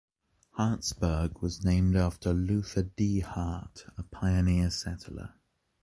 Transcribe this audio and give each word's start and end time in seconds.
Hartsburg 0.57 1.43
was 1.43 1.63
named 1.63 1.95
for 2.23 2.33
Luther 2.33 2.81
D. 2.81 3.19
Hart, 3.19 3.85
a 3.99 4.01
pioneer 4.01 4.71
settler. 4.71 5.35